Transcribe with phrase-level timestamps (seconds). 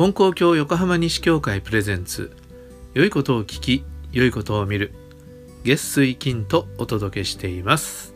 [0.00, 2.34] 金光教横浜西教会プレゼンツ。
[2.94, 4.94] 良いことを聞き良いことを見る。
[5.62, 8.14] 月水金とお届けしています。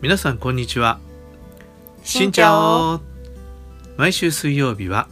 [0.00, 1.00] 皆さんこんにちは。
[2.04, 3.00] しんちゃお。
[3.96, 5.08] 毎週水曜日は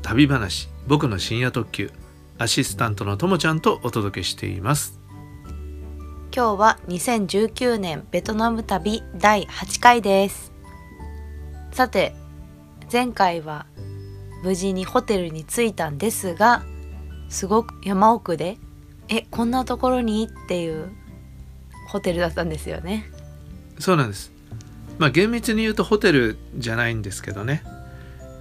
[0.00, 1.92] 旅話僕の深夜特急
[2.38, 4.98] アシスタントのともちゃんとお届けしています。
[6.34, 10.54] 今日は2019年ベトナム旅第8回です。
[11.72, 12.14] さて
[12.90, 13.66] 前回は
[14.42, 16.62] 無事にホテルに着いたんですが
[17.28, 18.58] すごく山奥で
[19.08, 20.28] えこんなところに？
[20.28, 20.90] っていう
[21.88, 23.10] ホテルだったんですよね。
[23.78, 24.32] そうなんです。
[24.98, 27.62] まあ厳密に言うとホテルじゃないんですけどね。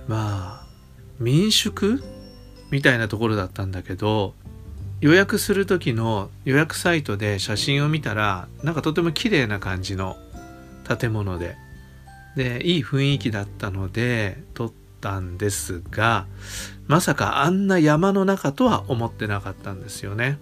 [0.08, 0.68] まあ
[1.20, 2.04] 民宿
[2.70, 4.34] みたいなところだったんだけど
[5.00, 10.18] 予約する時の予約サイトで写真を見たらなんかとても綺麗な感じの
[10.86, 11.56] 建物で
[12.36, 16.26] でいい雰囲気だったので撮ったんですが
[16.88, 20.40] まさかあんな山の中とは思ってなかったんですよね。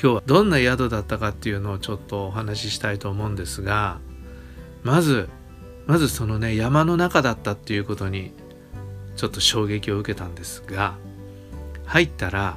[0.00, 3.98] 今日はどんな宿だったかっていうのをちょっとお話ししたいと思うんですが
[4.82, 5.28] まず
[5.86, 8.32] まずそのね山の中だったっていうことに
[9.16, 10.96] ちょっと衝撃を受けたんですが
[11.86, 12.56] 入ったら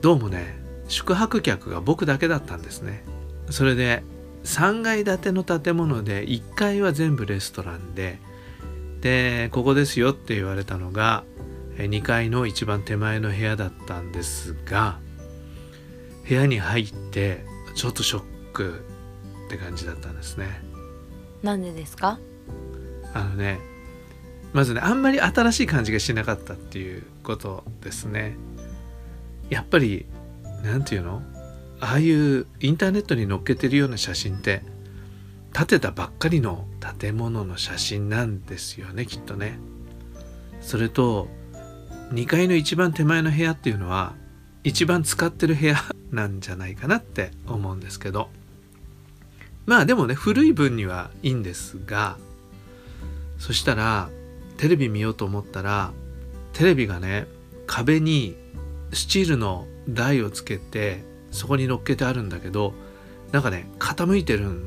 [0.00, 0.56] どうもね
[0.88, 3.04] 宿泊客が僕だけだったんですね
[3.50, 4.02] それで
[4.44, 8.18] 3階建ての建物で1階は全部レストランで
[9.04, 11.24] でここですよって言われたのが
[11.76, 14.98] 2階の一番手前の部屋だったんですが
[16.26, 17.44] 部屋に入って
[17.74, 18.22] ちょっとショッ
[18.54, 18.82] ク
[19.46, 20.46] って感じだったんですね。
[21.42, 22.18] なんでですか？
[23.12, 23.58] あのね
[24.54, 28.38] まずねあんまり新しい感じがしなかったっていうことですね。
[29.50, 30.06] やっぱり
[30.62, 31.22] 何て言うの？
[31.80, 34.62] ああいうインターネットに載っけてるような写真って
[35.54, 36.66] 建てたばっかりの
[37.00, 39.58] 建物の写真なんですよねきっとね。
[40.60, 41.28] それと
[42.12, 44.14] 2階の一番手前の部屋っていうのは
[44.64, 45.76] 一番使ってる部屋
[46.10, 48.28] なんじゃないかなって思うんですけど。
[49.66, 52.18] まあでもね古い分にはいいんですが
[53.38, 54.10] そしたら
[54.58, 55.92] テレビ見ようと思ったら
[56.52, 57.26] テレビがね
[57.66, 58.36] 壁に
[58.92, 62.74] スチールの台をつけてそこに乗っけてあるんだけど
[63.32, 64.62] なんかね傾いてるん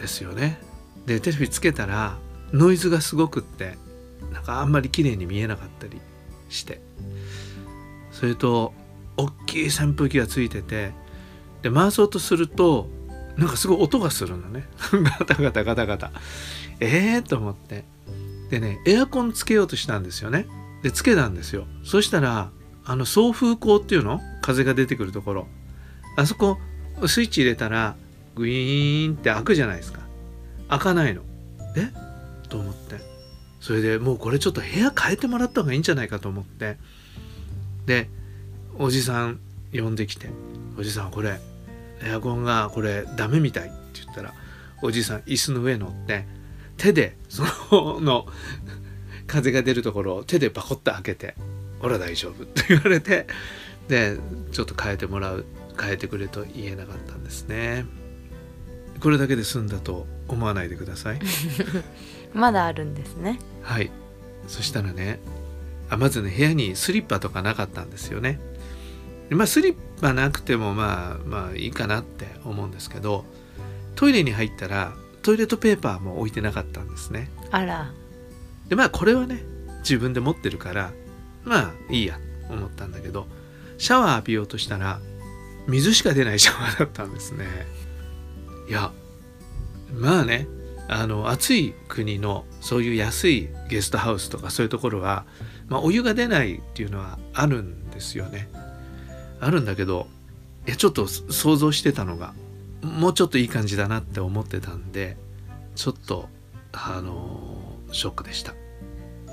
[0.00, 0.58] ですよね。
[1.06, 2.18] でテレビつけたら
[2.52, 3.76] ノイズがすごくって
[4.32, 6.00] なんかあんまり綺麗に見えなかったり
[6.48, 6.80] して。
[8.12, 8.74] それと
[9.16, 10.92] 大きい扇風機がついてて
[11.62, 12.88] で回そうとすると
[13.36, 14.66] なんかすごい音がするのね。
[15.18, 16.12] ガタガタガタガタ。
[16.80, 17.84] ええー、と思って。
[18.50, 20.46] でねエアコンつけようとしたんですよね。
[20.82, 21.66] でつけたんですよ。
[21.84, 22.50] そしたら
[22.84, 24.20] あの送風口っていうの？
[24.42, 25.46] 風が出てくるところ。
[26.16, 26.58] あそこ
[27.06, 27.96] スイッチ入れたら
[28.34, 30.00] グイーンって開くじゃないですか。
[30.68, 31.22] 開かないの。
[31.76, 31.90] え？
[32.48, 32.96] と思って。
[33.60, 36.78] それでもうこれちょっと部屋変えてもらった方がいいんじゃないかと思って。
[37.86, 38.08] で
[38.78, 39.40] おじさん
[39.72, 40.30] 呼んできて
[40.78, 41.40] 「おじさんこれ。
[42.02, 44.32] エアコンがこれダメみたい」って言ったら
[44.80, 46.26] おじさん椅子の上乗って
[46.78, 47.44] 手でそ
[48.00, 48.26] の
[49.26, 51.34] 風が出るところを手でパコッと開けて
[51.80, 53.26] 「ほら大丈夫」って言われて
[53.88, 54.16] で
[54.50, 55.44] ちょっと変えてもらう
[55.78, 57.84] 変えてくれと言えなかったんですね。
[59.00, 61.20] これだけで済んだと思わないでください。
[62.34, 63.38] まだあるんですね。
[63.62, 63.90] はい。
[64.46, 65.20] そしたらね
[65.88, 68.38] あまずね部屋にスリッパとかなかったんですよね。
[69.30, 73.24] まあスリッパなくてもまあまあいいかなって思うんですけど
[73.94, 77.30] トイレに入ったらトイレットペーパーも置いてなかったんですね。
[77.50, 77.92] あら。
[78.68, 79.42] でまあこれはね
[79.80, 80.92] 自分で持ってるから
[81.44, 82.18] まあいいや
[82.48, 83.26] 思ったんだけど
[83.78, 85.00] シャワー浴びようとしたら
[85.66, 87.46] 水しか出ないシャワーだったんですね
[88.70, 88.92] いや
[89.92, 90.46] まあね
[90.86, 95.24] あの暑い国のそういう安いゲストハウスとかそういうところは、
[95.68, 98.48] まあ、お湯が出ないっていうのはあるんですよね。
[99.40, 100.06] あるんだけど
[100.68, 102.32] いやちょっと想像してたのが
[102.82, 105.16] もうちょっといい感じだなって思ってたんで
[105.74, 106.28] ちょっと
[106.72, 107.56] あの
[107.90, 108.54] ショックでした。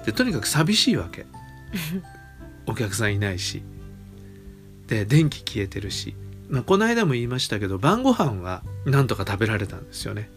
[0.04, 1.28] でとにかく寂しいわけ。
[2.66, 3.62] お客さんいないし。
[4.88, 6.16] で電気消えてるし、
[6.50, 10.30] まあ、この間も言いましたけど晩ご飯はなんとか食べられたんですよね。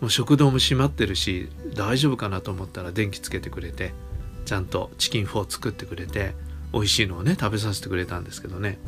[0.00, 3.92] もう食堂も閉まってるし大丈夫かなと思ったら電気つけてくれて
[4.44, 6.34] ちゃんとチキンフォー作ってくれて
[6.72, 8.78] 美味しいのをね食べさせてくれたんですけどね。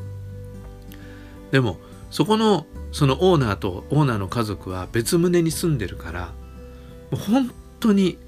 [1.51, 1.79] でも
[2.11, 6.33] そこのそのオーナーとオーナーの家族は別棟に住んでるから
[7.11, 7.51] もう本
[7.81, 8.19] 当に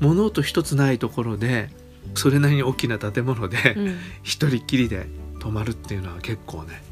[0.00, 1.70] 物音一つないところで
[2.14, 5.06] それなりに大きな建物で、うん、一人っきりで
[5.40, 6.82] 泊まるっていうのは結構ね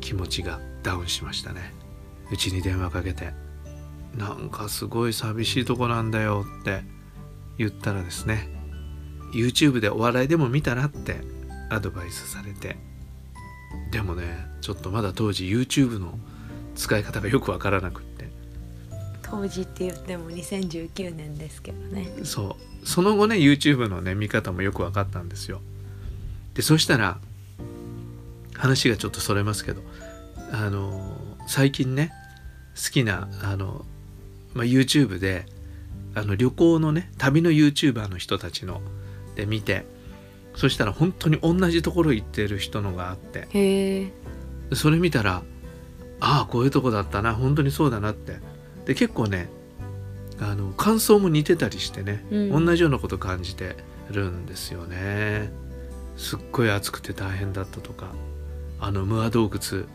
[0.00, 1.72] 気持ちがダウンしましたね。
[2.30, 3.32] うちに電話かけて
[4.16, 6.82] なんかすごい寂しいとこなんだよって
[7.58, 8.48] 言ったらですね
[9.32, 11.20] YouTube でお笑いでも見たらって
[11.70, 12.76] アドバイスされて
[13.90, 16.18] でもねちょっとまだ当時 YouTube の
[16.74, 18.14] 使い方がよくわからなくって。
[19.22, 22.08] 当時って言っても2019年ですけどね。
[22.24, 22.86] そう。
[22.86, 25.60] その後ね YouTube のね見方もよく分かったんですよ。
[26.54, 27.18] でそしたら
[28.64, 29.82] 話がちょっとそれますけど
[30.50, 31.16] あの
[31.46, 32.12] 最近ね
[32.74, 33.84] 好きなあの、
[34.54, 35.44] まあ、YouTube で
[36.14, 38.80] あの旅行のね旅の YouTuber の人たちの
[39.36, 39.84] で見て
[40.56, 44.10] そしたら本当に同じところ行ってる人のがあって
[44.72, 45.42] それ見たら
[46.20, 48.38] ああこういうとこだったな本当にそうだなって。
[48.86, 49.48] で結構ね
[50.40, 52.64] あの感想も似てたりしてね、うん。
[52.64, 53.76] 同じようなこと感じて
[54.10, 55.50] るんですよね。
[56.16, 58.12] すっごい暑くて大変だったとか
[58.84, 59.86] あのムア洞窟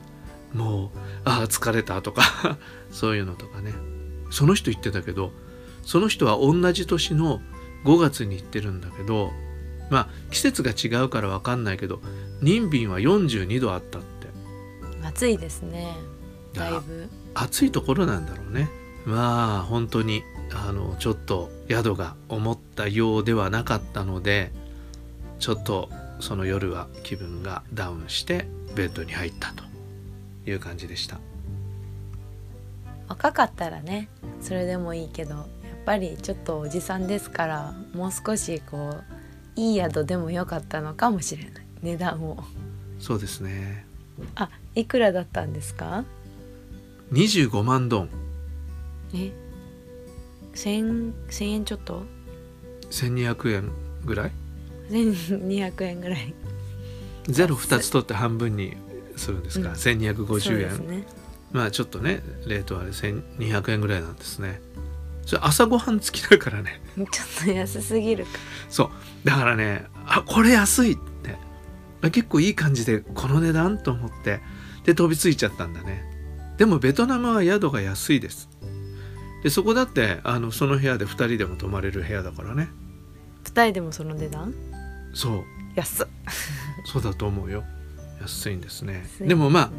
[0.53, 0.89] もう
[1.23, 2.57] ああ疲れたとか
[2.91, 3.73] そういうのとかね。
[4.31, 5.31] その人言ってたけど
[5.83, 7.41] その人は同じ年の
[7.83, 9.31] 5月に行ってるんだけど
[9.89, 11.99] まあ季節が違うから分かんないけど
[12.41, 14.27] 任便は42度あったって。
[15.03, 15.95] 暑いですね。
[16.53, 17.09] だいぶ。
[17.35, 18.69] 暑いところなんだろうね。
[19.05, 24.51] まあ本当にあのちょっと宿が思ったようではなかったので
[25.37, 25.89] ちょっと
[26.19, 29.63] その夜は気分がダウンしてベッドに入ったと
[30.45, 31.19] いう感じでした。
[33.07, 34.07] 若かったらね
[34.39, 35.45] それでもいいけどやっ
[35.85, 39.03] ぱりちょっとおじさんですからもう少しこう
[39.59, 41.53] いい宿でもよかったのかもしれない。
[41.81, 42.43] 値段を。
[42.99, 43.85] そうですね。
[44.35, 46.05] あいくらだったんですか
[47.11, 48.09] ？25万ドン。
[49.15, 49.31] え？
[50.53, 52.03] 千千円ちょっと
[52.91, 53.71] ？1200円
[54.05, 54.31] ぐらい
[54.89, 56.33] ？1200円ぐらい
[57.29, 58.75] ゼロ2つ取って半分に
[59.15, 59.75] するんですか、うん。
[59.75, 61.07] 1250そう円、ね。
[61.51, 64.61] まあちょっとねレートはあれ1200円ぐらいなんですね。
[65.25, 66.81] それ朝ごはん付きだからね。
[66.95, 67.07] ちょっ
[67.45, 68.31] と安すぎるか。
[68.69, 68.89] そう。
[69.23, 71.37] だからねあこれ安いって。
[72.01, 74.41] あ結構いい感じでこの値段と思って。
[74.85, 76.03] で飛びついちゃったんだね。
[76.57, 78.49] でもベトナムは宿が安いです。
[79.43, 82.69] でそこだってあのその部屋で2人でも泊まれる部屋だからね。
[83.43, 84.53] 2人でもその値段？
[85.13, 85.43] そう
[85.75, 86.07] 安っ。
[86.85, 87.63] そうだと思うよ。
[88.21, 89.03] 安いんですね。
[89.19, 89.27] 安い。
[89.27, 89.73] でもまあね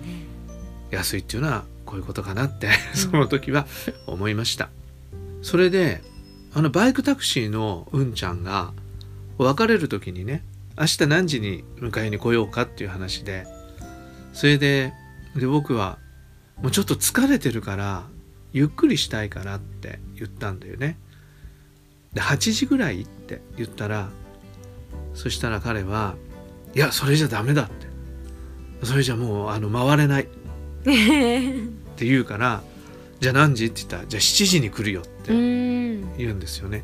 [0.90, 3.66] 安いっていうのはこういうことかなってその時は
[4.06, 4.70] 思いました、
[5.42, 6.02] それで
[6.52, 8.72] あのバイクタクシーのうんちゃんが
[9.38, 10.42] 別れる時にね
[10.78, 13.46] 明日何時に迎えに来ようかっていう話で
[14.32, 14.92] それで
[15.36, 15.98] で僕は
[16.60, 18.04] もうちょっと疲れてるから
[18.52, 20.98] ゆっくりしたいからって言ったんだよね。
[22.12, 24.10] で8時ぐらいって言ったら
[25.14, 26.16] そしたら彼は
[26.74, 27.90] いやそれじゃダメだって。
[28.86, 30.22] それじゃもうあの回れない。
[30.24, 30.26] っ
[31.96, 32.62] て言うから
[33.20, 36.82] じゃあ何時って言ったらじゃあ7時に来るよっうて言うんですよね。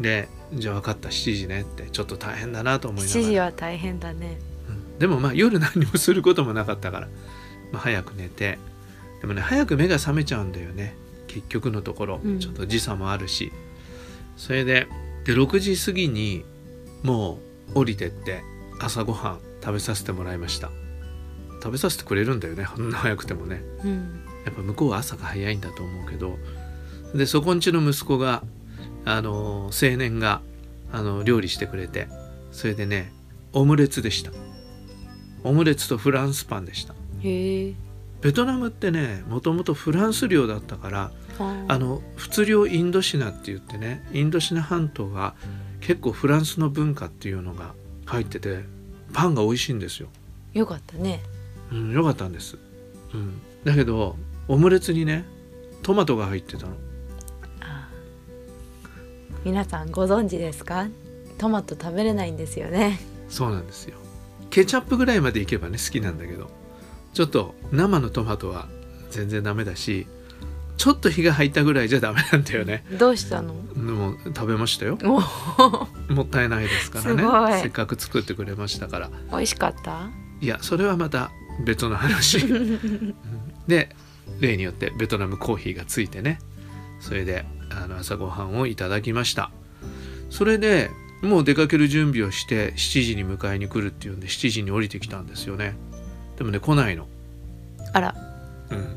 [0.00, 1.84] でじゃあ分かった7時ねって。
[1.90, 4.38] ちょっと大変だなと思いなが7ら時は大変だね。
[4.68, 4.98] うん。
[4.98, 7.08] でもまあ夜何もすることもなかったから、
[7.72, 8.58] まあ、早く寝て。
[9.20, 10.96] でもね早く目が覚めちゃうんだよね。
[11.28, 12.38] 結局のところ、うん。
[12.40, 13.52] ちょっと時差もあるし。
[14.36, 14.88] それで
[15.24, 16.44] で6時過ぎに
[17.06, 17.38] も
[17.74, 18.42] う降りてって
[18.80, 20.70] 朝ごはん食べさせてもらいました。
[21.62, 23.62] 食べさせてくれるんだよねあんな早くてもね。
[23.84, 24.24] うん。
[24.44, 26.36] やっぱ向こうは朝が早いんだと思うけど
[27.14, 28.42] でそこんちの息子が
[29.04, 30.40] あの青年が
[30.92, 32.08] あの料理してくれて
[32.52, 33.12] それでね
[33.52, 34.32] オムレツでした。
[35.44, 36.94] オムレツとフランスパンでした。
[37.22, 41.12] ベトナムってねもともとフランス領だったから
[41.68, 45.34] あの仏領インドシナって言ってねインドシナ半島が
[45.86, 47.72] 結構フランスの文化っていうのが
[48.06, 48.64] 入ってて
[49.12, 50.08] パンが美味しいんですよ。
[50.52, 51.20] よかったね。
[51.70, 52.58] うん、よかったんです、
[53.14, 54.16] うん、だけど
[54.48, 55.24] オムレツにね
[55.84, 56.72] トマトが入ってたの。
[57.60, 57.88] あ
[59.44, 60.88] 皆さんご存知ですか？
[61.38, 62.98] トマト食べれないんですよね。
[63.28, 63.96] そうなんですよ。
[64.50, 66.50] ケチャップぐらいまでいけばね好きなんだけど。
[67.14, 68.66] ちょっと生のトマトは
[69.10, 70.08] 全然ダメだし
[70.76, 72.84] ちょっと火が入ったぐらいじゃダメなんだよね。
[72.98, 73.54] どうしたの？
[73.74, 74.98] でも食べましたよ。
[75.02, 76.12] お。
[76.12, 77.60] もったいないですからね。
[77.62, 79.10] せっかく作ってくれましたから。
[79.30, 80.08] 美味しかった？
[80.40, 81.30] いやそれはまた
[81.64, 82.38] 別の話。
[82.38, 83.14] う ん
[83.66, 83.94] で
[84.40, 86.38] 例によってベトナムコーヒーがついてね。
[87.00, 89.50] それであの朝ごはんをいただきました。
[90.30, 90.90] それで
[91.22, 95.74] もう出かける準備をして7時に迎えに来るっていうんで7時に降りてきたんですよね。
[96.36, 97.08] でもね来ないの、
[97.94, 98.14] あら。
[98.70, 98.96] うん、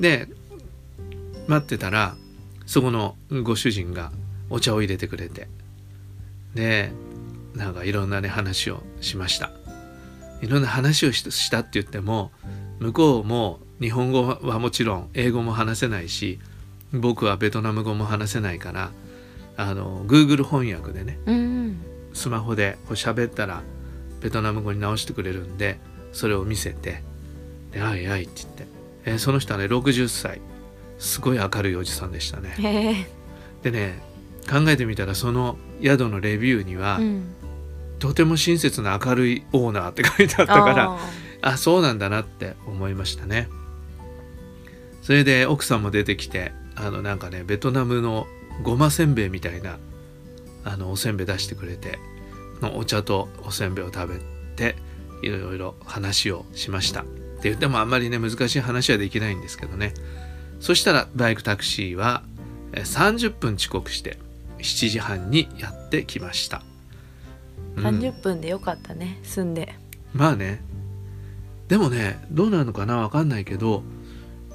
[0.00, 0.28] で
[1.48, 2.14] 待ってたら
[2.66, 4.12] そこのご主人が
[4.50, 5.48] お茶を入れてくれて。
[6.54, 6.92] で
[7.54, 9.50] なんかいろんなね話をしました。
[10.40, 12.30] いろんな話をししたって言っても
[12.78, 16.38] 向こうも日本語はもちろん英語も話せないし
[16.92, 18.92] 僕はベトナム語も話せないから
[19.56, 21.80] あの Google 翻訳でねうん
[22.14, 23.62] スマホでこう喋ったら
[24.20, 25.78] ベトナム語に直してくれるんで
[26.12, 27.02] それを見せて
[27.72, 28.66] 「であいあい」って言って、
[29.04, 30.40] えーその人はね60歳
[30.98, 33.08] すごい明るいおじさんでしたね。
[33.62, 34.02] でね
[34.50, 37.34] 考えてみたらその宿のレビューには、うん。
[37.98, 40.98] とても親切な明るいオーナーって書いてあったからあ
[41.42, 43.48] あそうなんだなって思いましたね。
[45.02, 48.26] それで奥さんも出てきてあのなんかねベトナムの
[48.62, 49.78] ごませんべいみたいな
[50.64, 51.98] あのおせんべい出してくれて
[52.74, 54.20] お茶とおせんべいを食べ
[54.54, 54.76] て
[55.22, 57.00] いろいろ話をしました。
[57.00, 57.04] っ
[57.40, 59.94] て言ってもあんまりね難しい話はできないんですけどね
[60.60, 62.22] そしたらバイクタクシーは
[62.72, 64.18] え30分遅刻して
[64.58, 67.98] 7時半にやってきました、ーうん。
[68.00, 69.74] 30分でよかったね住んで。
[70.12, 70.60] まあね。
[71.68, 73.82] でもねどうなるのかなわかんないけど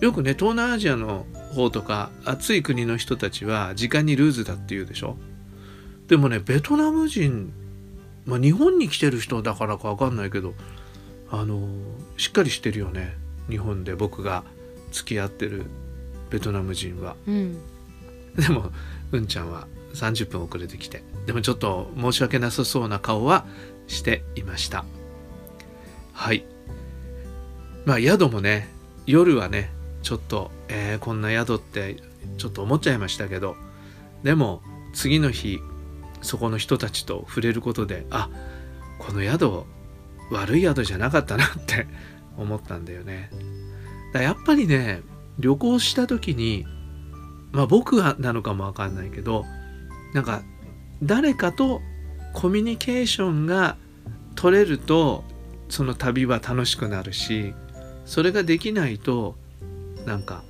[0.01, 5.15] よくね東南アジアの方とか暑い国の人たちは時間にルーズだって言うでしょ。
[6.07, 7.53] でもねベトナム人、
[8.25, 10.53] まあ、日本に来てる人だからかわかんないけど
[11.31, 11.67] あの
[12.17, 13.15] しっかりしてるよね。
[13.50, 14.43] 日本で僕が
[14.91, 15.65] 付き合ってる
[16.34, 17.16] ベトナム人は。
[17.28, 17.62] うん。
[18.36, 18.72] でも
[19.12, 21.04] うんちゃんは30分遅れてきて。
[21.28, 23.46] でもちょっと申し訳なさそうな顔は
[23.86, 24.84] していました。
[26.12, 26.44] はい。
[27.86, 28.68] まあ宿もね
[29.06, 29.70] 夜はね
[30.02, 31.98] ちょっと、えーこんな宿って
[32.40, 33.56] ちょっと思っちゃいましたけど。
[34.24, 34.63] でも
[34.94, 35.60] 次の日
[36.24, 38.30] そこの人たちと触れることであ
[38.98, 39.66] この宿
[40.32, 41.86] 悪い宿じゃなかったなって
[42.38, 43.30] 思ったんだよね。
[44.13, 45.04] だやっぱりね
[45.40, 46.66] 旅行した時に
[47.52, 49.46] まあ僕はなのかもわかんないけど
[50.13, 50.44] なんか
[51.02, 51.82] 誰かと
[52.34, 53.78] コミュニケーションが
[54.36, 55.24] 取れると
[55.70, 57.54] その旅は楽しくなるし
[58.06, 59.36] それができないと
[60.06, 60.44] なんか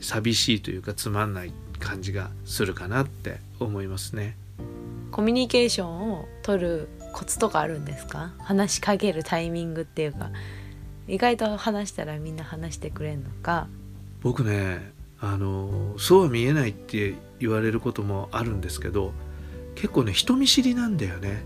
[0.00, 4.36] 寂しいというかつまんない感じがするかなって思いますね。
[5.10, 8.32] コミュニケーションを取るコツとかあるんですか？
[8.38, 10.30] 話しかけるタイミングっていうか
[11.08, 13.66] 意外と話したらみんな話してくれんのか
[14.20, 19.12] 僕ねあのそうは見えないって言われることもあるんですけど
[19.74, 21.42] 結構ね人見知りなんだよね。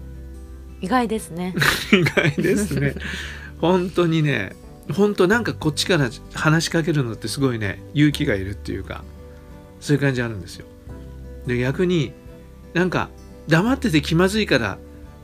[0.80, 1.54] 意外ですね。
[1.92, 2.94] 意外ですね。
[3.60, 4.54] 本当にね
[4.92, 9.04] 本当なんかこっちから話しかけるのってすごいね勇気がいるっていうか
[9.80, 10.66] そういう感じあるんですよ。
[11.46, 12.12] で逆に
[12.74, 13.08] なんか
[13.48, 14.78] 黙ってて気まずいから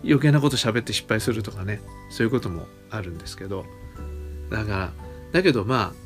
[0.04, 1.80] 余計なこと喋って失敗するとかね
[2.10, 3.64] そういうこともあるんですけど
[4.50, 4.92] だから
[5.32, 5.99] だけどまあ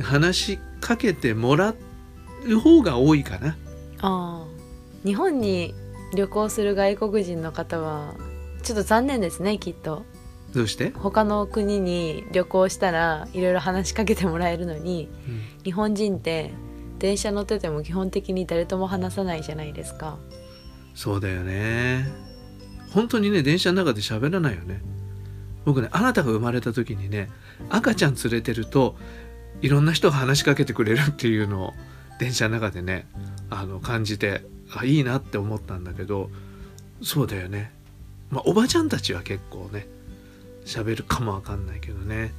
[0.00, 1.74] 話しかけてもら
[2.46, 3.56] う方が多いかな。
[4.00, 4.46] ああ
[5.04, 5.74] 日本に
[6.14, 8.14] 旅行する外国人の方は
[8.62, 10.04] ちょっと残念ですねきっと。
[10.54, 15.40] どうして、他の国に旅行したらいろいろ話しかけてもらえるのにうん。
[15.64, 16.52] 日本人って
[16.98, 20.18] 電車乗ってても基本的に誰とも話さないじゃないですか。
[20.94, 22.06] そうだよね。
[22.92, 24.82] 本当にね電車の中で喋らないよね。
[25.64, 27.30] 僕ねあなたが生まれた時にね
[27.70, 28.96] 赤ちゃん連れてると
[29.62, 31.72] いろんな人が話しかけてくれるっていうのを
[32.18, 33.06] 電車の中でね
[33.48, 34.42] あの感じて
[34.74, 36.30] あいいなって思ったんだけど
[37.02, 37.72] そうだよね。
[38.30, 39.86] まあおばちゃんたちは結構ね
[40.64, 42.32] 喋るかもわかんないけどね。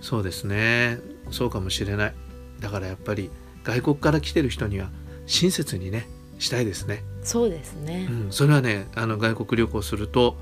[0.00, 0.98] そうですね。
[1.30, 2.14] そうかもしれない。
[2.60, 3.30] だからやっぱり
[3.64, 4.90] 外国から来てる人には
[5.26, 6.06] 親切にね
[6.38, 7.02] したいですね。
[7.22, 8.08] そうですね。
[8.10, 10.36] う、ん、それはねあの外国旅行すると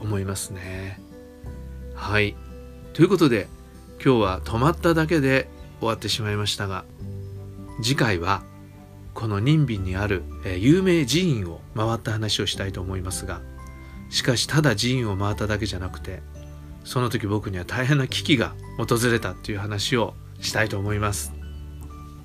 [0.00, 1.00] 思いますね。
[1.94, 2.34] はい。
[2.94, 3.48] ということで
[4.02, 5.48] 今日は泊まっただけで
[5.82, 6.84] 終わってしまいましたが
[7.82, 8.44] 次回は
[9.14, 13.40] この任便にある、えー有名寺院を回った話をしたいと思いますが
[14.10, 16.22] しかしただ寺院を回っただけじゃなくて
[16.84, 21.32] その時僕には大変な危機が訪れたっていう話をしたいと思います。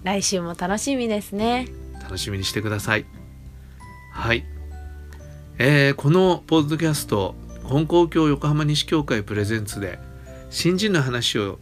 [0.03, 1.67] 来週も楽しみですね。
[2.01, 3.05] 楽しみにしてください。
[4.11, 4.45] はい、
[5.59, 9.99] えーこのポッドキャスト本校教横浜西教会プレゼンツで
[10.49, 11.59] 新人の話を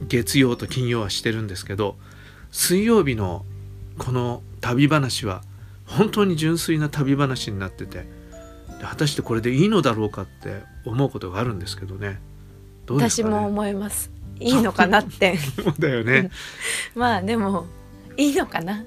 [0.00, 1.96] 月曜と金曜はしてるんですけど
[2.50, 3.44] 水曜日の
[3.98, 5.42] この旅話は
[5.86, 8.06] 本当に純粋な旅話になってて
[8.78, 12.20] で果たしてこれでいいのだろうかって思うことがあるんですけどね。
[12.86, 13.08] どね？
[13.08, 14.10] 私も思います。
[14.40, 15.36] いいのかなって。
[15.62, 16.30] そうだよね。
[16.94, 17.66] まあでも
[18.16, 18.84] いいのかな。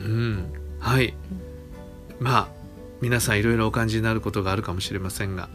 [0.00, 1.14] うん、はい。
[2.20, 2.48] まあ
[3.00, 5.48] 皆さんいろいろお感じになることがあるかもしれませんが、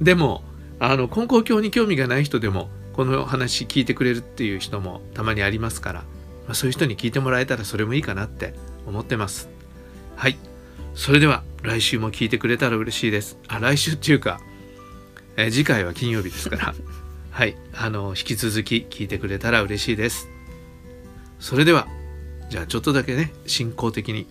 [0.00, 0.42] でも
[0.78, 6.06] あの根高教に興味がない人でもこの話聞いてくれるっていう人もたまにありますから、ま
[6.48, 8.54] あ、そういう人に聞いてもらえたらそれもいいかなって
[8.88, 9.48] 思ってます。
[10.16, 10.36] はい。
[10.96, 13.38] それでは来週も聞いてくれたら嬉しいです。
[13.46, 14.40] あ来週っていうか、
[15.36, 16.74] えー次回は金曜日ですから、
[17.30, 17.54] はい。
[17.72, 20.28] あの引き続き聞いてくれたら嬉しいです。
[21.38, 21.86] それでは。
[22.50, 24.26] じゃあちょっとだけね進行的に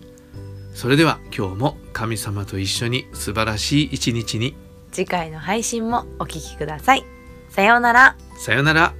[0.74, 4.54] それでは今日も神様と一緒に素晴らしい一日に
[4.92, 7.17] 次回の配信もお聞きください
[7.48, 8.16] さようなら。
[8.36, 8.97] さようなら。